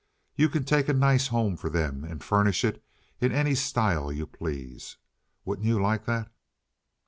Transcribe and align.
You 0.35 0.49
can 0.49 0.63
take 0.63 0.89
a 0.89 0.93
nice 0.93 1.27
home 1.27 1.55
for 1.57 1.69
them 1.69 2.03
and 2.03 2.23
furnish 2.23 2.63
it 2.63 2.83
in 3.19 3.31
any 3.31 3.53
style 3.53 4.11
you 4.11 4.25
please. 4.25 4.97
Wouldn't 5.45 5.67
you 5.67 5.79
like 5.79 6.05
that?" 6.05 6.31